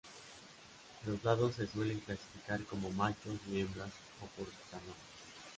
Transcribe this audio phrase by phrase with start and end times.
[1.05, 4.95] Los dados se suelen clasificar como machos y hembras o por su tamaño.